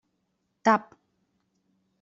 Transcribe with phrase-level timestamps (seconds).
[0.63, 0.97] Tap!